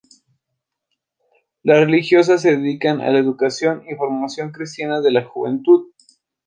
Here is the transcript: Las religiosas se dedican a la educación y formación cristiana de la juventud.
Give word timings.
Las 1.61 1.81
religiosas 1.81 2.41
se 2.41 2.55
dedican 2.57 3.01
a 3.01 3.11
la 3.11 3.19
educación 3.19 3.83
y 3.87 3.93
formación 3.93 4.51
cristiana 4.51 4.99
de 4.99 5.11
la 5.11 5.23
juventud. 5.25 5.91